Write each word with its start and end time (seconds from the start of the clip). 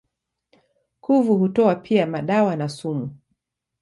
Kuvu 1.01 1.37
hutoa 1.37 1.75
pia 1.75 2.05
madawa 2.07 2.55
na 2.55 2.69
sumu. 2.69 3.15